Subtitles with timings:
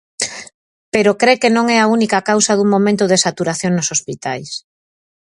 [0.93, 4.49] Pero cre que non é a única causa nun momento de saturación nos hospitais.